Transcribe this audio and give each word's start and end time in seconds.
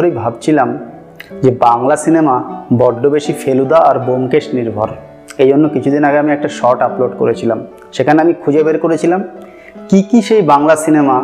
ধরেই 0.00 0.14
ভাবছিলাম 0.22 0.68
যে 1.42 1.50
বাংলা 1.66 1.96
সিনেমা 2.04 2.34
বড্ড 2.80 3.02
বেশি 3.14 3.32
ফেলুদা 3.42 3.78
আর 3.90 3.96
ব্যোমকেশ 4.06 4.44
নির্ভর। 4.56 4.88
এই 5.42 5.48
জন্য 5.50 5.64
কিছুদিন 5.74 6.02
আগে 6.08 6.18
আমি 6.24 6.30
একটা 6.36 6.48
শর্ট 6.58 6.80
আপলোড 6.88 7.12
করেছিলাম। 7.20 7.58
সেখানে 7.96 8.18
আমি 8.24 8.32
খুঁজে 8.42 8.60
বের 8.66 8.76
করেছিলাম 8.84 9.20
কি 9.88 9.98
কি 10.08 10.18
সেই 10.28 10.42
বাংলা 10.52 10.74
সিনেমা 10.84 11.16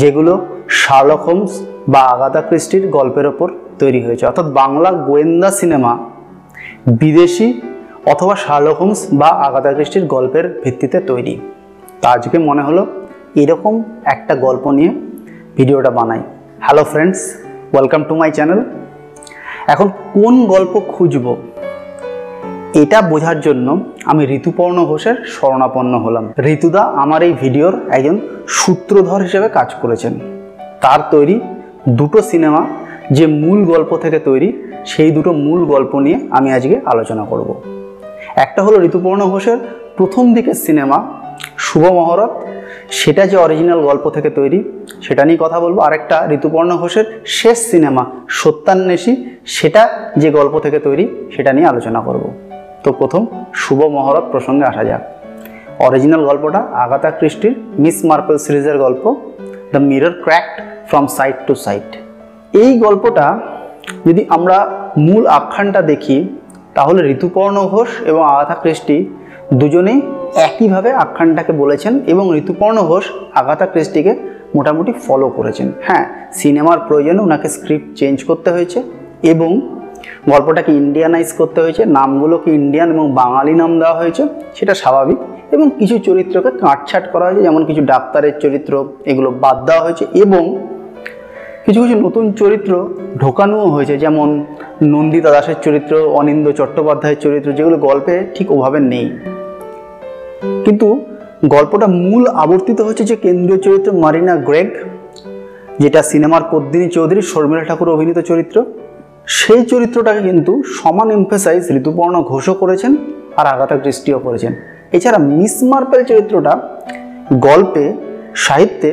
যেগুলো 0.00 0.32
শার্লক 0.80 1.22
হোমস 1.26 1.52
বা 1.92 2.00
আগাতা 2.14 2.40
ক্রিস্টির 2.48 2.84
গল্পের 2.96 3.26
ওপর 3.32 3.48
তৈরি 3.80 4.00
হয়েছে। 4.06 4.24
অর্থাৎ 4.30 4.46
বাংলা 4.60 4.90
গোয়েন্দা 5.08 5.50
সিনেমা 5.60 5.92
বিদেশি 7.00 7.46
অথবা 8.12 8.34
শার্লক 8.44 8.76
হোমস 8.80 9.00
বা 9.20 9.30
আগাতা 9.46 9.70
ক্রিস্টির 9.76 10.04
গল্পের 10.14 10.44
ভিত্তিতে 10.62 10.98
তৈরি। 11.10 11.34
তা 12.00 12.06
আজকে 12.16 12.36
মনে 12.48 12.62
হলো 12.68 12.82
এরকম 13.42 13.74
একটা 14.14 14.34
গল্প 14.46 14.64
নিয়ে 14.78 14.90
ভিডিওটা 15.56 15.90
বানাই। 15.98 16.20
Hello 16.64 16.84
friends. 16.92 17.20
Welcome 17.74 18.02
to 18.02 18.14
my 18.14 18.30
channel 18.32 18.60
এখন 19.66 19.88
কোন 20.12 20.46
গল্প 20.46 20.80
খুঁজব? 20.88 21.36
এটা 22.74 23.02
বোঝার 23.02 23.40
জন্য 23.40 23.80
আমি 24.04 24.24
ঋতুপর্ণ 24.24 24.84
ঘোষের 24.84 25.16
শরণাপন্ন 25.26 25.98
হলাম। 25.98 26.32
ঋতুদা 26.44 26.82
আমার 26.82 27.22
এই 27.22 27.32
ভিডিওর 27.32 27.74
একজন 27.90 28.18
সূত্রধর 28.48 29.20
হিসেবে 29.22 29.48
কাজ 29.48 29.74
করেছেন। 29.82 30.14
তার 30.80 31.00
তৈরি 31.10 31.40
দুটো 31.88 32.22
সিনেমা 32.22 32.66
যে 33.10 33.26
মূল 33.26 33.64
গল্প 33.64 33.96
থেকে 33.96 34.18
তৈরি, 34.18 34.48
সেই 34.86 35.10
দুটো 35.10 35.32
মূল 35.32 35.64
গল্প 35.64 35.98
নিয়ে 35.98 36.18
আমি 36.30 36.52
আজকে 36.52 36.80
আলোচনা 36.84 37.24
করব। 37.24 37.48
একটা 38.36 38.62
হলো 38.62 38.76
ঋতুপর্ণ 38.84 39.20
ঘোষের 39.26 39.58
প্রথম 39.96 40.34
দিকের 40.34 40.54
সিনেমা 40.54 40.98
শুভ 41.58 41.84
মহরত। 41.86 42.30
সেটা 42.90 43.26
যে 43.26 43.36
অরিজিনাল 43.36 43.82
গল্প 43.82 44.10
থেকে 44.10 44.30
তৈরি, 44.30 44.72
সেটা 45.02 45.24
নিয়ে 45.24 45.38
কথা 45.40 45.60
বলব। 45.60 45.78
আরেকটা 45.78 46.28
ঋতুপর্ণ 46.30 46.76
ঘোষের 46.76 47.04
শেষ 47.26 47.58
সিনেমা, 47.58 48.04
সত্যান্বেষী, 48.28 49.24
সেটা 49.46 49.88
যে 50.16 50.30
গল্প 50.30 50.58
থেকে 50.58 50.78
তৈরি, 50.78 51.28
সেটা 51.36 51.52
নিয়ে 51.52 51.66
আলোচনা 51.66 52.00
করব। 52.00 52.24
তো 52.84 52.92
প্রথম 52.92 53.26
শুভ 53.54 53.84
মহরত 53.84 54.24
প্রসঙ্গে 54.30 54.64
আসা 54.64 54.84
যাক। 54.84 55.02
অরিজিনাল 55.78 56.24
গল্পটা 56.24 56.58
আগাতা 56.58 57.10
ক্রিস্টির 57.10 57.54
মিস 57.78 58.04
মার্পেল 58.04 58.38
সিরিজের 58.38 58.78
গল্প, 58.78 59.14
the 59.72 59.78
mirror 59.78 60.14
cracked 60.22 60.62
from 60.88 61.06
side 61.06 61.34
to 61.46 61.54
side 61.54 61.82
এই 62.56 62.78
গল্পটা 62.78 63.40
যদি 64.06 64.24
আমরা 64.28 64.88
মূল 64.98 65.26
আখ্যানটা 65.26 65.82
দেখি, 65.82 66.28
তাহলে 66.74 67.10
ঋতুপর্ণ 67.10 67.56
ঘোষ 67.66 67.88
এবং 68.04 68.24
আগাথা 68.24 68.54
ক্রিস্টি 68.54 69.06
দুজনেই 69.54 70.00
একইভাবে 70.36 70.90
আখ্যানটাকে 71.04 71.52
বলেছেন 71.62 71.92
এবং 72.12 72.24
ঋতুপর্ণ 72.40 72.78
ঘোষ 72.90 73.04
আগাথা 73.40 73.66
ক্রিস্টিকে 73.66 74.12
মোটামুটি 74.56 74.92
ফলো 75.06 75.28
করেছেন। 75.28 75.68
হ্যাঁ 75.86 76.04
সিনেমার 76.40 76.78
প্রয়োজনে 76.88 77.20
ওনাকে 77.22 77.48
স্ক্রিপ্ট 77.48 77.88
চেঞ্জ 78.00 78.16
করতে 78.28 78.48
হয়েছে 78.50 78.78
এবং 79.32 79.50
গল্পটাকে 80.32 80.72
ইন্ডিয়ানাইজ 80.82 81.28
করতে 81.40 81.58
হয়েছে, 81.60 81.82
নামগুলোকে 81.98 82.48
ইন্ডিয়ান 82.60 82.88
এবং 82.90 83.12
বাঙালি 83.20 83.54
নাম 83.54 83.78
দেওয়া 83.80 83.96
হয়েছে, 84.00 84.22
সেটা 84.54 84.74
স্বাভাবিক 84.74 85.18
এবং 85.54 85.70
কিছু 85.78 85.98
চরিত্রকে 85.98 86.50
কাটছাট 86.64 87.04
করা 87.12 87.24
হয়েছে, 87.26 87.42
যেমন 87.42 87.64
কিছু 87.68 87.82
ডাক্তারের 87.92 88.34
চরিত্র, 88.42 88.72
এগুলো 89.10 89.30
বাদ 89.30 89.56
দেওয়া 89.68 89.82
হয়েছে 89.86 90.04
এবং 90.14 90.42
কিছু 91.64 91.78
কিছু 91.82 91.96
নতুন 92.06 92.32
চরিত্র 92.32 92.72
ঢোকানোও 93.22 93.66
হয়েছে, 93.66 93.94
যেমন 93.98 94.28
নন্দিতা 94.94 95.30
দাসের 95.34 95.58
চরিত্র 95.64 95.92
অনিন্দ 96.20 96.46
চট্টোপাধ্যায়ের 96.58 97.18
চরিত্র, 97.24 97.48
যেগুলো 97.52 97.76
গল্পে 97.78 98.14
ঠিক 98.34 98.46
ওভাবে 98.56 98.80
নেই। 98.92 99.08
কিন্তু 100.64 100.86
গল্পটা 101.54 101.86
মূল 101.86 102.22
আবর্তিত 102.44 102.78
হচ্ছে 102.80 103.04
যে 103.04 103.16
কেন্দ্রীয় 103.16 103.60
চরিত্র 103.60 103.92
মারিনা 103.92 104.36
গ্রেগ, 104.36 104.68
যেটা 105.78 106.00
সিনেমার 106.02 106.42
পদ্মিনী 106.50 106.88
চৌধুরী 106.88 107.22
শর্মিলা 107.32 107.64
ঠাকুর 107.64 107.88
অভিনীত 107.88 108.18
চরিত্র। 108.18 108.56
সেই 109.26 109.64
চরিত্রটাকে 109.64 110.20
কিন্তু 110.20 110.62
সমান 110.74 111.10
এমফেসাইজ 111.10 111.62
ঋতুপর্ণ 111.78 112.14
ঘোষও 112.22 112.54
করেছেন 112.54 112.96
আর 113.36 113.46
আগাতা 113.46 113.76
ক্রিস্টিও 113.76 114.18
করেছেন। 114.18 114.52
এছাড়া 114.92 115.18
মিস 115.18 115.54
মার্পেল 115.62 116.04
চরিত্রটা 116.04 116.52
গল্পে, 117.46 117.84
সাহিত্যে 118.34 118.90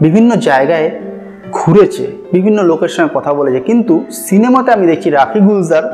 বিভিন্ন 0.00 0.30
জায়গায় 0.48 0.90
ঘুরেছে, 1.52 2.04
বিভিন্ন 2.32 2.58
লোকের 2.62 2.88
সঙ্গে 2.88 3.10
কথা 3.14 3.30
বলেছে। 3.34 3.60
কিন্তু 3.60 3.94
সিনেমাতে 4.26 4.70
আমি 4.72 4.86
দেখছি 4.86 5.08
রাখি 5.10 5.40
গুলজার, 5.40 5.84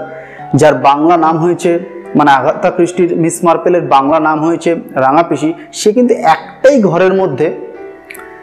যার 0.61 0.75
বাংলা 0.75 1.17
নাম 1.17 1.37
হয়েছে 1.39 1.71
মানে 2.19 2.31
আগাতা 2.31 2.69
ক্রিস্টির 2.71 3.11
মিস 3.23 3.37
মার্পেলের 3.45 3.85
বাংলা 3.95 4.19
নাম 4.29 4.39
হয়েছে 4.47 4.71
রাঙাপিসি। 5.05 5.51
সে 5.73 5.89
কিন্তু 5.97 6.15
একটাই 6.35 6.77
ঘরের 6.91 7.15
মধ্যে 7.15 7.47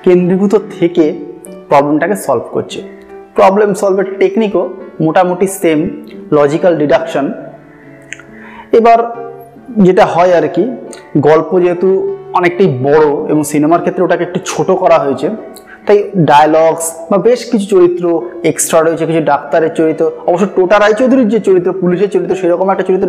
কেন্দ্রীভূত 0.06 0.54
থেকে 0.80 1.06
প্রবলেমটাকে 1.70 2.16
সলভ 2.26 2.46
করছে। 2.52 2.80
প্রবলেম 3.36 3.70
সলভের 3.74 4.08
টেকনিকও 4.20 4.64
মোটামুটি 5.06 5.48
সেম 5.62 5.80
লজিক্যাল 6.32 6.74
ডিডাকশন 6.82 7.26
এবার 8.80 9.00
যেটা 9.86 10.06
হয় 10.06 10.32
আর 10.40 10.46
কি, 10.56 10.64
গল্প 11.28 11.50
যেহেতু 11.60 11.90
অনেকটাই 12.34 12.70
বড় 12.88 13.08
এবং 13.32 13.42
সিনেমার 13.52 13.82
ক্ষেত্রে 13.84 14.04
ওটাকে 14.04 14.24
একটু 14.24 14.40
ছোট 14.46 14.70
করা 14.72 14.98
হয়েছে 15.04 15.28
তাই 15.88 16.00
ডায়লগস 16.32 16.86
বা 17.10 17.18
বেশ 17.28 17.40
কিছু 17.52 17.66
চরিত্র 17.74 18.06
এক্সট্রা 18.52 18.80
রয়েছে, 18.80 19.04
কিছু 19.10 19.22
ডাক্তারের 19.32 19.72
চরিত্র, 19.80 20.04
অবশ্য 20.30 20.46
টোটা 20.56 20.76
রায়চৌধুরীর 20.80 21.30
যে 21.34 21.40
চরিত্র, 21.48 21.70
পুলিশের 21.82 22.10
চরিত্র, 22.14 22.34
সেরকম 22.42 22.68
একটা 22.74 22.86
চরিত্র 22.90 23.08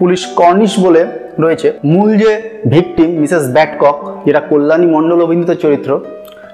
পুলিশ 0.00 0.22
কর্নিশ 0.38 0.72
বলে 0.80 1.02
রয়েছে। 1.44 1.68
মূল 1.92 2.08
যে 2.22 2.30
ভিকটিম 2.72 3.10
মিসেস 3.22 3.44
ব্যাটকক 3.54 3.96
যেটা 4.26 4.40
কল্যাণী 4.50 4.86
মণ্ডল 4.94 5.18
অভিনীত 5.26 5.50
চরিত্র, 5.64 5.90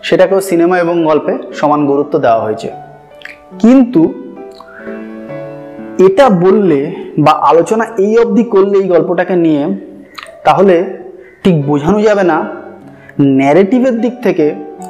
সেটাকেও 0.03 0.41
সিনেমা 0.51 0.77
এবং 0.79 0.97
গল্পে 1.09 1.33
সমান 1.59 1.81
গুরুত্ব 1.91 2.15
দেওয়া 2.25 2.41
হয়েছে। 2.45 2.69
কিন্তু 3.63 4.03
এটা 6.07 6.27
বললে 6.45 6.81
বা 7.19 7.33
আলোচনা 7.51 7.85
এই 8.05 8.13
অবধি 8.19 8.45
করলে 8.45 8.77
এই 8.83 8.87
গল্পটাকে 8.95 9.35
নিয়ে, 9.37 9.63
তাহলে 10.45 10.77
ঠিক 11.45 11.57
বোঝানো 11.67 11.99
যাবে 12.03 12.25
না 12.33 12.39
ন্যারেটিভের 13.39 13.97
দিক 14.01 14.15
থেকে 14.23 14.47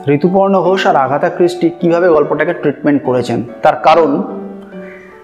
ঋতুপর্ণ 0.09 0.61
ঘোষ 0.61 0.87
আর 0.87 0.97
আঘাতা 0.97 1.29
ক্রিস্টি 1.29 1.71
কীভাবে 1.81 2.09
গল্পটাকে 2.09 2.53
ট্রিটমেন্ট 2.53 3.03
করেছেন? 3.03 3.43
তার 3.63 3.77
কারণ? 3.77 4.23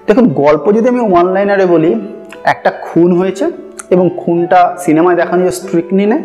দেখুন, 0.06 0.28
গল্প 0.28 0.72
যদি 0.72 0.88
আমি 0.88 1.00
অনলাইনারে 1.00 1.66
বলি, 1.66 2.00
একটা 2.44 2.72
খুন 2.82 3.18
হয়েছে 3.18 3.50
এবং 3.90 4.10
খুনটা 4.16 4.76
সিনেমায় 4.78 5.16
দেখানো 5.16 5.42
হয়েছে 5.42 5.56
স্ট্রিকনিনে 5.56 6.18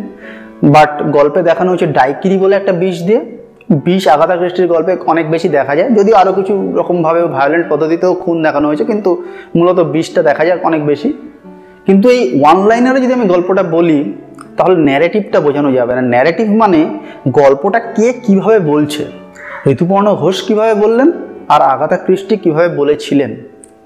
বাট 0.64 1.04
গল্পে 1.04 1.42
দেখানো 1.42 1.70
হয়েছে 1.70 1.88
ডাইকিরি 1.88 2.38
বলে 2.38 2.56
একটা 2.56 2.72
বিষ 2.72 3.04
দিয়ে। 3.04 3.26
বিষ 3.72 4.08
আঘাতা 4.08 4.38
ক্রিস্টির 4.38 4.68
গল্পে 4.68 4.98
অনেক 5.06 5.32
বেশি 5.32 5.50
দেখা 5.50 5.76
যায়, 5.76 5.90
যদিও 5.90 6.16
আরও 6.16 6.34
কিছু 6.34 6.74
রকমভাবে 6.76 7.24
ভায়োলেন্ট 7.24 7.66
পদ্ধতিতেও 7.70 8.14
খুন 8.14 8.44
দেখানো 8.44 8.68
হয়েছে, 8.68 8.86
কিন্তু 8.86 9.24
মূলত 9.56 9.80
বিষটা 9.80 10.24
দেখা 10.24 10.46
যায় 10.46 10.60
অনেক 10.64 10.86
বেশি। 10.86 11.14
কিন্তু 11.86 12.10
এই 12.10 12.44
অনলাইনারে 12.44 13.02
যদি 13.02 13.14
আমি 13.14 13.26
গল্পটা 13.26 13.64
বলি 13.64 14.14
তাহলে 14.58 14.76
ন্যারেটিভটা 14.76 15.40
বোঝানো 15.40 15.70
যাবে 15.72 15.94
না। 15.96 16.02
ন্যারেটিভ 16.14 16.48
মানে 16.64 16.82
গল্পটা 17.40 17.80
কে 17.80 18.08
কীভাবে 18.26 18.60
বলছে, 18.72 19.04
ঋতুপর্ণ 19.74 20.08
ঘোষ 20.16 20.38
কীভাবে 20.48 20.74
বললেন 20.74 21.10
আর 21.54 21.62
আগাতা 21.74 21.98
কৃষ্টি 21.98 22.34
কীভাবে 22.38 22.70
বলেছিলেন। 22.80 23.32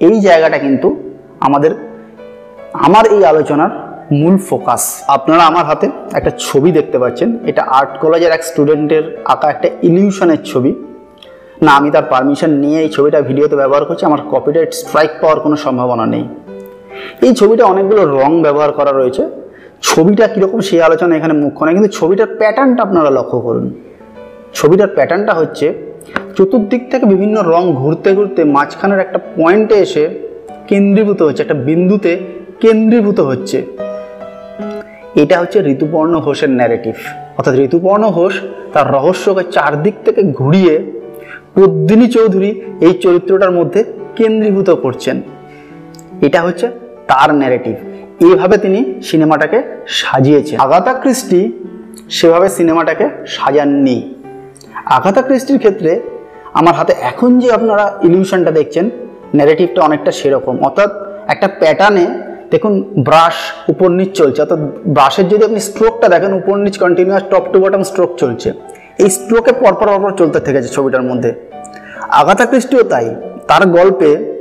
এই 0.07 0.15
জায়গাটা 0.19 0.57
কিন্তু 0.57 0.87
আমাদের, 1.39 1.71
আমার 2.87 3.05
এই 3.15 3.21
আলোচনার 3.25 3.71
মূল 4.11 4.35
ফোকাস 4.37 4.83
আপনারা 5.07 5.43
আমার 5.43 5.65
হাতে 5.65 5.87
একটা 6.13 6.31
ছবি 6.39 6.69
দেখতে 6.71 6.97
পাচ্ছেন। 6.99 7.29
এটা 7.45 7.61
আর্ট 7.79 7.93
কলেজের 8.01 8.31
এক 8.31 8.43
স্টুডেন্টের 8.43 9.03
আঁকা 9.25 9.47
একটা 9.49 9.67
ইলিউশনের 9.83 10.41
ছবি। 10.43 10.71
না, 11.61 11.71
আমি 11.71 11.89
তার 11.91 12.05
পারমিশন 12.09 12.51
নিয়ে 12.63 12.79
এই 12.81 12.89
ছবিটা 12.89 13.21
ভিডিওতে 13.21 13.55
ব্যবহার 13.55 13.83
করছি। 13.85 14.03
আমার 14.05 14.21
কপিরাইট 14.31 14.71
স্ট্রাইক 14.73 15.11
পাওয়ার 15.21 15.39
কোনো 15.39 15.55
সম্ভাবনা 15.55 16.05
নেই। 16.05 16.25
এই 17.25 17.31
ছবিটা 17.39 17.63
অনেকগুলো 17.65 18.01
রং 18.17 18.29
ব্যবহার 18.41 18.71
করা 18.71 18.91
রয়েছে। 18.91 19.23
ছবিটা 19.83 20.25
কীরকম 20.33 20.59
সেই 20.67 20.81
আলোচনা 20.87 21.13
এখানে 21.15 21.33
মুখ্য 21.43 21.59
নয়, 21.65 21.75
কিন্তু 21.77 21.91
ছবিটার 21.97 22.29
প্যাটার্নটা 22.39 22.81
আপনারা 22.87 23.09
লক্ষ্য 23.17 23.37
করুন। 23.45 23.65
ছবিটার 24.57 24.91
প্যাটার্নটা 24.95 25.33
হচ্ছে, 25.33 25.67
চতুর্দিক 26.37 26.81
থেকে 26.91 27.05
বিভিন্ন 27.13 27.35
রং 27.53 27.63
ঘুরতে 27.81 28.09
ঘুরতে 28.17 28.41
মাঝখানের 28.55 28.99
একটা 29.05 29.19
পয়েন্টে 29.37 29.75
এসে 29.85 30.03
কেন্দ্রীভূত 30.69 31.19
হচ্ছে, 31.27 31.41
একটা 31.45 31.57
বিন্দুতে 31.67 32.11
কেন্দ্রীভূত 32.63 33.19
হচ্ছে। 33.19 33.57
এটা 35.21 35.35
হচ্ছে 35.41 35.57
ঋতুপর্ণ 35.73 36.13
ঘোষের 36.25 36.51
ন্যারেটিভ 36.59 36.95
অর্থাৎ 37.37 37.55
ঋতুপর্ণ 37.67 38.03
ঘোষ 38.17 38.33
তার 38.73 38.87
রহস্যকে 38.95 39.43
চারদিক 39.55 39.95
থেকে 40.05 40.21
ঘুরিয়ে 40.39 40.73
পদ্মিনী 41.55 42.07
চৌধুরী 42.15 42.49
এই 42.85 42.93
চরিত্রটার 43.03 43.51
মধ্যে 43.51 43.81
কেন্দ্রীভূত 44.17 44.69
করছেন। 44.83 45.17
এটা 46.27 46.39
হচ্ছে 46.41 46.65
তার 47.07 47.29
ন্যারেটিভ 47.35 47.75
এইভাবে 48.19 48.57
তিনি 48.57 49.01
সিনেমাটাকে 49.03 49.63
সাজিয়েছেন। 49.87 50.59
আগাতা 50.59 50.93
ক্রিস্টি 50.93 51.51
সেভাবে 52.09 52.49
সিনেমাটাকে 52.49 53.09
সাজাননি। 53.27 54.13
আগাতা 54.85 55.21
ক্রিস্টির 55.21 55.57
ক্ষেত্রে 55.57 55.99
আমার 56.53 56.75
হাতে 56.75 56.93
এখন 57.01 57.39
যে 57.39 57.51
আপনারা 57.51 57.99
ইলিউশনটা 58.03 58.51
দেখছেন 58.51 58.89
ন্যারেটিভটা 59.35 59.81
অনেকটা 59.81 60.11
সেরকম। 60.11 60.63
অর্থাৎ 60.63 60.91
একটা 61.27 61.47
প্যাটার্নে 61.47 62.07
দেখুন 62.51 62.81
ব্রাশ 62.81 63.33
উপর 63.69 63.89
নিচ 63.89 64.11
চলছে। 64.11 64.41
অর্থাৎ 64.41 64.59
ব্রাশের 64.87 65.27
যদি 65.27 65.45
আপনি 65.45 65.59
স্ট্রোকটা 65.59 66.07
দেখেন 66.07 66.33
উপর 66.33 66.55
নিচ 66.57 66.77
continuous 66.77 67.23
top 67.29 67.43
to 67.53 67.59
bottom 67.59 67.83
stroke 67.83 68.15
চলছে। 68.15 68.53
এই 68.97 69.09
স্ট্রোকে 69.09 69.51
পরপর 69.51 69.87
পরপর 69.87 70.11
চলতে 70.11 70.39
থেকেছে 70.39 70.67
ছবিটার 70.67 71.03
মধ্যে। 71.03 71.33
আগাতা 72.09 72.45
ক্রিস্টিও 72.45 72.83
তাই। 72.83 73.15
তার 73.47 73.67
গল্পে 73.67 74.38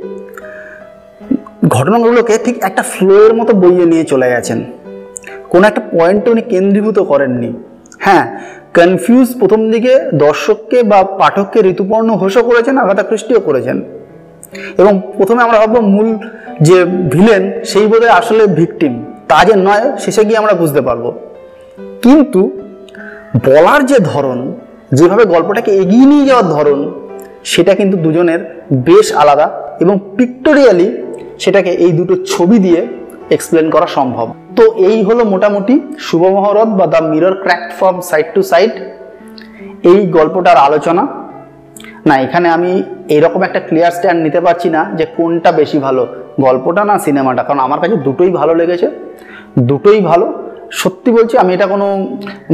ঘটনাগুলোকে 1.68 2.38
ঠিক 2.44 2.64
একটা 2.64 2.82
ফ্লোয়ের 2.82 3.34
মতো 3.34 3.52
বইয়ে 3.54 3.86
নিয়ে 3.86 4.04
চলে 4.04 4.30
গেছেন। 4.30 4.64
কোনো 5.48 5.66
একটা 5.66 5.80
পয়েন্টে 5.80 6.30
উনি 6.30 6.42
কেন্দ্রীভূত 6.42 6.98
করেননি। 6.98 7.52
হ্যাঁ 7.98 8.40
কনফিউজ 8.74 9.38
প্রথম 9.38 9.70
দিকে 9.70 10.00
দর্শককে 10.14 10.82
বা 10.82 11.04
পাঠককে 11.04 11.60
ঋতুপর্ণ 11.60 12.16
ঘোষও 12.16 12.42
করেছেন, 12.42 12.78
আগাথা 12.78 13.02
খ্রিস্টিও 13.02 13.40
করেছেন। 13.40 13.82
এবং 14.78 15.00
প্রথমে 15.16 15.42
আমরা 15.42 15.58
ভাববো 15.58 15.80
মূল 15.80 16.18
যে 16.60 16.84
ভিলেন 16.84 17.64
সেই 17.64 17.86
বোধহয় 17.86 18.10
আসলে 18.10 18.46
ভিকটিম 18.46 19.04
তা 19.28 19.44
যে 19.44 19.56
নয়, 19.56 19.96
শেষে 19.98 20.24
গিয়ে 20.24 20.38
আমরা 20.38 20.52
বুঝতে 20.52 20.80
পারব। 20.80 21.12
কিন্তু 22.02 22.50
বলার 23.46 23.86
যে 23.86 23.98
ধরন, 23.98 24.54
যেভাবে 24.92 25.24
গল্পটাকে 25.24 25.70
এগিয়ে 25.72 26.06
নিয়ে 26.06 26.26
যাওয়ার 26.26 26.46
ধরন, 26.46 26.92
সেটা 27.44 27.74
কিন্তু 27.74 27.98
দুজনের 27.98 28.62
বেশ 28.72 29.12
আলাদা। 29.12 29.67
এবং 29.82 29.94
পিক্টোরিয়ালি 30.18 30.88
সেটাকে 31.42 31.70
এই 31.84 31.92
দুটো 31.98 32.14
ছবি 32.32 32.56
দিয়ে 32.66 32.80
এক্সপ্লেন 33.36 33.66
করা 33.74 33.86
সম্ভব। 33.98 34.26
তো 34.58 34.64
এই 34.88 34.98
হলো 35.08 35.22
মোটামুটি 35.32 35.74
শুভ 36.06 36.22
মহরত 36.36 36.68
বা 36.78 36.86
the 36.94 37.00
mirror 37.10 37.34
cracked 37.44 37.70
from 37.78 37.96
side 38.10 38.26
to 38.34 38.40
side 38.50 38.72
এই 39.90 40.00
গল্পটার 40.16 40.58
আলোচনা। 40.68 41.02
না, 42.08 42.14
এখানে 42.26 42.46
আমি 42.56 42.70
এরকম 43.16 43.40
একটা 43.48 43.60
ক্লিয়ার 43.68 43.92
স্ট্যান্ড 43.96 44.20
নিতে 44.26 44.40
পারছি 44.46 44.68
না 44.76 44.80
যে 44.98 45.04
কোনটা 45.16 45.50
বেশি 45.60 45.78
ভালো, 45.86 46.02
গল্পটা 46.44 46.82
না 46.90 46.94
সিনেমাটা 47.06 47.42
কারণ 47.46 47.60
আমার 47.66 47.78
কাছে 47.82 47.96
দুটোই 48.06 48.30
ভালো 48.40 48.52
লেগেছে। 48.60 48.86
দুটোই 49.70 50.00
ভালো। 50.10 50.26
সত্যি 50.80 51.10
বলছি, 51.16 51.34
আমি 51.42 51.50
এটা 51.56 51.66
কোনো 51.74 51.86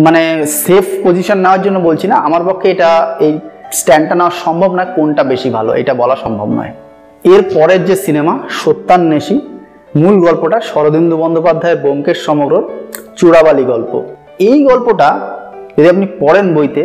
মানে 0.07 0.23
সেফ 0.65 0.87
পজিশন 1.05 1.39
নেওয়ার 1.45 1.61
জন্য 1.65 1.79
বলছি 1.89 2.07
না। 2.13 2.17
আমার 2.27 2.43
পক্ষে 2.49 2.67
এটা 2.75 2.91
এই 3.27 3.33
স্ট্যান্ডটা 3.79 4.15
নেওয়া 4.19 4.33
সম্ভব 4.45 4.71
না 4.79 4.85
কোনটা 4.97 5.23
বেশি 5.33 5.49
ভালো, 5.57 5.71
এটা 5.81 5.93
বলা 6.03 6.17
সম্ভব 6.25 6.49
নয়। 6.59 6.73
এর 7.33 7.43
পরের 7.55 7.81
যে 7.89 7.97
সিনেমা, 8.05 8.35
সত্যান্বেষী, 8.61 9.37
মূল 10.01 10.17
গল্পটা 10.27 10.59
শরদিন্দু 10.71 11.17
বন্দ্যোপাধ্যায়ের 11.23 11.79
ব্যোমকেশ 11.85 12.19
সমগ্র 12.29 12.55
চূড়াবালি 13.19 13.65
গল্প। 13.73 13.93
এই 14.49 14.59
গল্পটা 14.69 15.09
যদি 15.77 15.89
আপনি 15.95 16.07
পড়েন 16.21 16.47
বইতে 16.57 16.83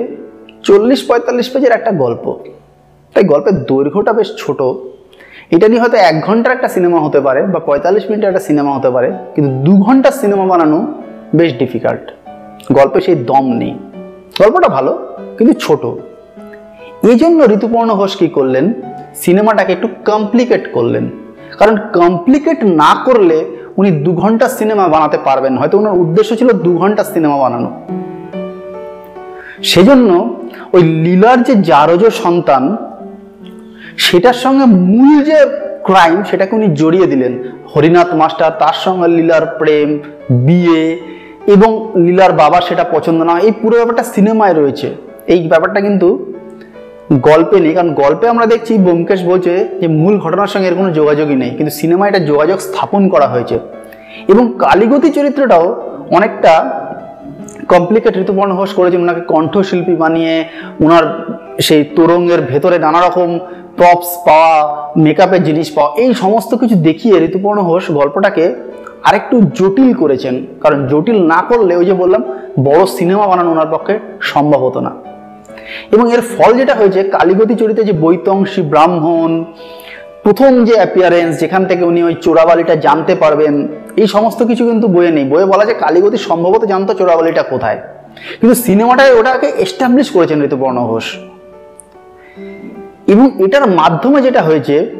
চল্লিশ 0.64 1.00
পঁয়তাল্লিশ 1.08 1.48
পেজের 1.54 1.74
একটা 1.78 1.92
গল্প। 2.04 2.26
তাই 3.16 3.24
গল্পের 3.24 3.56
দৈর্ঘ্যটা 3.70 4.12
বেশ 4.14 4.30
ছোট। 4.42 4.60
এটা 5.56 5.66
নিয়ে 5.68 5.82
হয়তো 5.82 5.98
এক 6.10 6.16
ঘণ্টার 6.28 6.56
একটা 6.58 6.70
সিনেমা 6.76 7.00
হতে 7.00 7.20
পারে 7.22 7.42
বা 7.54 7.60
পঁয়তাল্লিশ 7.60 8.04
মিনিটের 8.10 8.30
একটা 8.30 8.44
সিনেমা 8.50 8.72
হতে 8.78 8.90
পারে, 8.96 9.10
কিন্তু 9.36 9.50
দু 9.66 9.74
ঘণ্টার 9.86 10.16
সিনেমা 10.22 10.46
বানানো 10.46 10.80
বেশ 11.36 11.52
ডিফিকাল্ট 11.62 12.06
গল্পে 12.78 13.00
সেই 13.02 13.18
দম 13.30 13.46
নেই। 13.62 13.74
গল্পটা 14.42 14.70
ভালো, 14.78 14.92
কিন্তু 15.38 15.54
ছোট। 15.60 15.84
এই 17.10 17.16
জন্য 17.16 17.40
ঋতুপর্ণ 17.56 17.90
ঘোষ 17.94 18.14
কী 18.18 18.28
করলেন? 18.28 18.66
সিনেমাটাকে 19.16 19.74
একটু 19.74 19.88
কমপ্লিকেট 20.06 20.72
করলেন। 20.72 21.10
কারণ 21.60 21.78
কমপ্লিকেট 21.94 22.64
না 22.64 23.04
করলে 23.06 23.46
উনি 23.78 23.92
দু 23.92 24.14
ঘণ্টা 24.14 24.50
সিনেমা 24.50 24.88
বানাতে 24.88 25.18
পারবেন 25.18 25.58
হয়তো 25.58 25.78
ওনার 25.78 25.94
উদ্দেশ্য 25.94 26.38
ছিল 26.38 26.50
দু 26.52 26.78
ঘণ্টা 26.78 27.04
সিনেমা 27.04 27.38
বানানো। 27.38 27.82
সেজন্য 29.64 30.40
ওই 30.74 30.84
লীলার 30.84 31.44
যে 31.44 31.56
জারজ 31.56 32.06
সন্তান, 32.06 32.78
সেটার 33.98 34.34
সঙ্গে 34.34 34.66
মূল 34.66 35.24
যে 35.24 35.38
ক্রাইম 35.84 36.24
সেটাকে 36.24 36.56
উনি 36.56 36.68
জড়িয়ে 36.76 37.08
দিলেন। 37.08 37.44
হরিনাথ 37.76 38.14
মাস্টার, 38.14 38.52
তার 38.60 38.74
সঙ্গে 38.74 39.08
লীলার 39.08 39.46
প্রেম, 39.46 40.00
বিয়ে 40.30 41.00
এবং 41.48 41.92
লীলার 41.96 42.32
বাবা 42.32 42.62
সেটা 42.62 42.84
পছন্দ 42.84 43.24
না। 43.24 43.40
এই 43.40 43.52
পুরো 43.62 43.76
ব্যাপারটা 43.76 44.04
সিনেমায় 44.04 44.54
রয়েছে। 44.54 44.96
এই 45.28 45.48
ব্যাপারটা 45.48 45.82
কিন্তু 45.82 46.34
গল্পে 47.28 47.58
নেই, 47.64 47.74
কারণ 47.78 47.92
গল্পে 48.04 48.26
আমরা 48.34 48.46
দেখছি 48.54 48.74
ব্যোমকেশ 48.86 49.20
বলছে 49.32 49.54
যে 49.82 49.88
মূল 50.02 50.14
ঘটনার 50.24 50.52
সঙ্গে 50.54 50.68
এর 50.72 50.76
কোনো 50.80 50.90
যোগাযোগই 51.00 51.38
নেই, 51.44 51.52
কিন্তু 51.58 51.72
সিনেমায় 51.80 52.10
এটা 52.12 52.22
যোগাযোগ 52.32 52.58
স্থাপন 52.68 53.02
করা 53.14 53.28
হয়েছে। 53.34 53.56
এবং 54.32 54.44
কালীগতি 54.64 55.10
চরিত্রটাও 55.18 55.66
অনেকটা 56.18 56.54
কমপ্লিকেট 57.74 58.14
ঋতুপর্ণ 58.24 58.52
ঘোষ 58.60 58.72
করেছেন 58.78 59.02
ওনাকে 59.06 59.24
কণ্ঠশিল্পী 59.34 59.94
বানিয়ে 60.04 60.34
ওনার 60.86 61.06
সেই 61.68 61.82
তোরঙ্গের 61.98 62.42
ভেতরে 62.52 62.78
নানা 62.86 63.00
রকম 63.08 63.30
প্রপস 63.78 64.10
পাওয়া 64.28 64.56
মেকআপের 65.06 65.42
জিনিস 65.48 65.68
পাওয়া, 65.76 65.90
এই 66.04 66.12
সমস্ত 66.24 66.52
কিছু 66.62 66.76
দেখিয়ে 66.88 67.16
ঋতুপর্ণ 67.28 67.60
ঘোষ 67.70 67.84
গল্পটাকে 68.00 68.46
আরেকটু 69.08 69.36
জটিল 69.60 69.92
করেছেন। 70.02 70.36
কারণ 70.64 70.80
জটিল 70.92 71.18
না 71.34 71.40
করলে 71.50 71.74
ওই 71.76 71.86
যে 71.90 71.96
বললাম, 72.02 72.22
বড় 72.68 72.82
সিনেমা 72.98 73.26
বানানো 73.32 73.50
ওনার 73.56 73.70
পক্ষে 73.74 73.94
সম্ভব 74.32 74.62
হতো 74.68 74.80
না। 74.88 74.92
এবং 75.92 76.14
এর 76.14 76.22
ফল 76.22 76.54
যেটা 76.54 76.76
হয়েছে, 76.76 77.04
কালীগতি 77.04 77.56
চরিত্রে 77.56 77.84
যে 77.84 77.94
বৈতংশী 77.94 78.62
ব্রাহ্মণ, 78.62 79.46
প্রথম 80.24 80.66
যে 80.66 80.74
অ্যাপিয়ারেন্স 80.74 81.40
যেখান 81.40 81.66
থেকে 81.66 81.84
উনি 81.84 82.04
ওই 82.04 82.16
চোরাবালিটা 82.22 82.76
জানতে 82.76 83.16
পারবেন, 83.16 83.68
এই 83.98 84.08
সমস্ত 84.08 84.44
কিছু 84.44 84.66
কিন্তু 84.66 84.88
বইয়ে 84.88 85.12
নেই। 85.12 85.26
বইয়ে 85.26 85.46
বলা 85.46 85.66
যায় 85.66 85.78
কালীগতি 85.78 86.18
সম্ভবত 86.18 86.66
জানতো 86.66 86.94
চোরাবালিটা 86.94 87.44
কোথায়। 87.44 87.78
কিন্তু 88.40 88.56
সিনেমাটায় 88.56 89.20
ওটাকে 89.20 89.52
এস্টাবলিশ 89.58 90.10
করেছেন 90.10 90.44
ঋতুপর্ণ 90.44 90.88
ঘোষ। 90.88 91.18
এবং 93.08 93.46
এটার 93.46 93.70
মাধ্যমে 93.70 94.22
যেটা 94.22 94.42
হয়েছে, 94.42 94.92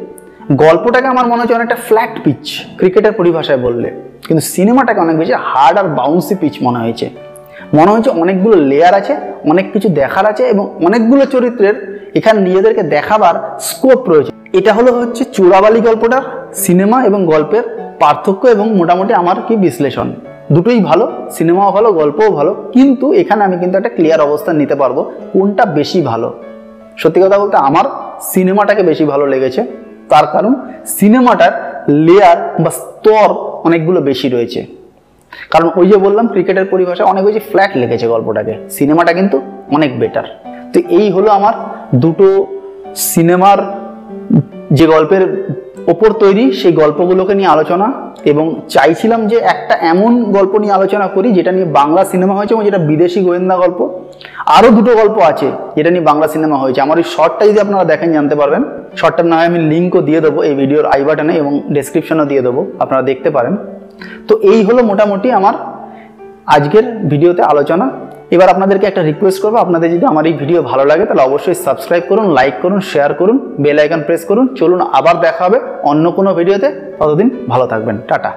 গল্পটাকে 0.52 1.06
আমার 1.06 1.26
মনে 1.26 1.40
হচ্ছে 1.40 1.54
অনেকটা 1.54 1.74
ফ্ল্যাট 1.74 2.24
পিচ 2.24 2.60
ক্রিকেটের 2.76 3.12
পরিভাষায় 3.12 3.58
বললে। 3.58 3.90
কিন্তু 4.28 4.46
সিনেমাটাকে 4.46 5.00
অনেক 5.00 5.18
বেশি 5.18 5.32
হার্ড 5.32 5.78
আর 5.78 5.84
বাউন্সি 5.84 6.34
পিচ 6.34 6.58
মনে 6.62 6.78
হয়েছে। 6.78 7.10
মনে 7.74 7.90
হয়েছে 7.92 8.10
অনেকগুলো 8.10 8.56
লেয়ার 8.70 8.94
আছে, 8.94 9.14
অনেক 9.44 9.72
কিছু 9.72 9.88
দেখার 9.88 10.26
আছে 10.26 10.44
এবং 10.44 10.64
অনেকগুলো 10.86 11.26
চরিত্রের 11.26 11.76
এখানে 12.14 12.40
নিজেদেরকে 12.40 12.82
দেখাবার 12.82 13.34
স্কোপ 13.68 14.00
রয়েছে। 14.10 14.30
এটা 14.58 14.72
হলো 14.72 14.90
হচ্ছে 15.00 15.24
চোরাবালি 15.36 15.80
গল্পটার 15.80 16.22
সিনেমা 16.64 17.04
এবং 17.04 17.26
গল্পের 17.26 17.64
পার্থক্য 17.98 18.42
এবং 18.46 18.66
মোটামুটি 18.74 19.12
আমার 19.14 19.36
কি 19.48 19.56
বিশ্লেষণ। 19.56 20.12
দুটোই 20.54 20.80
ভালো 20.80 21.04
সিনেমাও 21.30 21.70
ভালো, 21.72 21.92
গল্পও 21.92 22.30
ভালো, 22.30 22.52
কিন্তু 22.72 23.06
এখানে 23.12 23.44
আমি 23.44 23.56
কিন্তু 23.58 23.74
একটা 23.78 23.88
ক্লিয়ার 23.88 24.20
অবস্থান 24.20 24.56
নিতে 24.56 24.74
পারব 24.74 24.96
কোনটা 25.32 25.64
বেশি 25.78 26.00
ভালো। 26.02 26.28
সত্যি 26.96 27.20
কথা 27.20 27.38
বলতে 27.38 27.56
আমার 27.56 27.86
সিনেমাটাকে 28.32 28.82
বেশি 28.82 29.04
ভালো 29.04 29.26
লেগেছে, 29.26 29.60
তার 30.08 30.26
কারণ 30.26 30.52
সিনেমাটার 30.98 31.52
লেয়ার 32.06 32.38
বা 32.64 32.70
স্তর 32.70 33.28
অনেকগুলো 33.64 34.00
বেশি 34.00 34.28
রয়েছে। 34.28 34.79
কারণ 35.50 35.70
ওই 35.76 35.86
যে 35.88 35.96
বললাম, 35.96 36.28
ক্রিকেটের 36.28 36.64
পরিভাষা 36.64 37.04
অনেক 37.04 37.24
বেশি 37.24 37.38
ফ্ল্যাট 37.38 37.76
লেগেছে 37.76 38.06
গল্পটাকে। 38.08 38.54
সিনেমাটা 38.70 39.12
কিন্তু 39.12 39.36
অনেক 39.70 39.98
বেটার 39.98 40.24
তো 40.72 40.80
এই 40.88 41.10
হলো 41.10 41.30
আমার 41.30 41.54
দুটো 41.94 42.46
সিনেমার 42.94 43.58
যে 44.72 44.86
গল্পের 44.86 45.22
ওপর 45.86 46.12
তৈরি 46.12 46.52
সেই 46.52 46.72
গল্পগুলোকে 46.72 47.34
নিয়ে 47.34 47.48
আলোচনা 47.48 47.92
এবং 48.24 48.60
চাইছিলাম 48.68 49.26
যে 49.26 49.36
একটা 49.36 49.74
এমন 49.74 50.24
গল্প 50.24 50.58
নিয়ে 50.58 50.72
আলোচনা 50.72 51.06
করি 51.06 51.32
যেটা 51.32 51.52
নিয়ে 51.52 51.64
বাংলা 51.64 52.04
সিনেমা 52.04 52.34
হয়েছে 52.34 52.54
এবং 52.54 52.64
যেটা 52.64 52.78
বিদেশি 52.78 53.20
গোয়েন্দা 53.20 53.56
গল্প। 53.56 54.00
আরও 54.46 54.70
দুটো 54.70 54.96
গল্প 54.96 55.18
আছে 55.18 55.50
যেটা 55.76 55.90
নিয়ে 55.90 56.04
বাংলা 56.04 56.28
সিনেমা 56.28 56.56
হয়েছে। 56.56 56.80
আমার 56.80 56.96
ওই 56.96 57.04
শর্টটা 57.04 57.46
যদি 57.46 57.60
আপনারা 57.60 57.84
দেখেন, 57.84 58.12
জানতে 58.12 58.34
পারবেন। 58.34 58.64
শর্টটার 58.96 59.26
নামে 59.26 59.44
আমি 59.46 59.58
লিঙ্কও 59.58 60.00
দিয়ে 60.00 60.20
দেবো 60.20 60.42
এই 60.42 60.54
ভিডিওর 60.54 60.86
আই 60.86 61.04
বাটনে 61.04 61.34
এবং 61.34 61.62
ডেসক্রিপশনও 61.72 62.24
দিয়ে 62.24 62.42
দেবো। 62.42 62.66
আপনারা 62.78 63.02
দেখতে 63.02 63.30
পারেন। 63.30 63.56
তো 64.28 64.38
এই 64.42 64.64
হলো 64.64 64.82
মোটামুটি 64.82 65.32
আমার 65.32 65.54
আজকের 66.46 66.84
ভিডিওতে 67.08 67.42
আলোচনা। 67.42 67.90
এবার 68.34 68.48
আপনাদেরকে 68.54 68.86
একটা 68.88 69.02
রিকোয়েস্ট 69.10 69.40
করব। 69.42 69.54
আপনাদের 69.64 69.88
যদি 69.94 70.04
আমার 70.12 70.24
এই 70.30 70.34
ভিডিও 70.42 70.60
ভালো 70.70 70.84
লাগে, 70.90 71.04
তাহলে 71.08 71.22
অবশ্যই 71.22 71.56
সাবস্ক্রাইব 71.66 72.04
করুন 72.10 72.26
লাইক 72.38 72.54
করুন 72.62 72.80
শেয়ার 72.90 73.12
করুন 73.14 73.36
বেল 73.64 73.78
আইকন 73.82 74.00
প্রেস 74.06 74.22
করুন। 74.30 74.46
চলুন, 74.60 74.80
আবার 74.98 75.16
দেখা 75.26 75.42
হবে 75.46 75.58
অন্য 75.90 76.04
কোনো 76.18 76.30
ভিডিওতে 76.38 76.68
ততদিন 76.98 77.28
ভালো 77.52 77.64
থাকবেন। 77.66 77.96
টাটা। 78.08 78.30